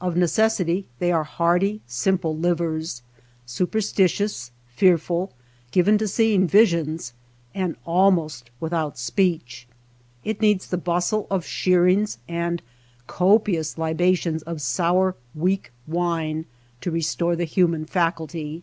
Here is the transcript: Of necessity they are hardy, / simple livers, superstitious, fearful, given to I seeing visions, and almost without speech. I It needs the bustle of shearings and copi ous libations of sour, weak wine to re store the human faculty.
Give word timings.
Of 0.00 0.16
necessity 0.16 0.86
they 1.00 1.10
are 1.10 1.24
hardy, 1.24 1.80
/ 1.84 1.86
simple 2.04 2.36
livers, 2.36 3.02
superstitious, 3.44 4.52
fearful, 4.68 5.32
given 5.72 5.98
to 5.98 6.04
I 6.04 6.06
seeing 6.06 6.46
visions, 6.46 7.12
and 7.56 7.74
almost 7.84 8.50
without 8.60 8.96
speech. 8.96 9.66
I 10.24 10.28
It 10.28 10.40
needs 10.40 10.68
the 10.68 10.78
bustle 10.78 11.26
of 11.28 11.44
shearings 11.44 12.18
and 12.28 12.62
copi 13.08 13.58
ous 13.58 13.76
libations 13.76 14.42
of 14.44 14.60
sour, 14.62 15.16
weak 15.34 15.72
wine 15.88 16.44
to 16.80 16.92
re 16.92 17.00
store 17.02 17.34
the 17.34 17.42
human 17.42 17.84
faculty. 17.84 18.62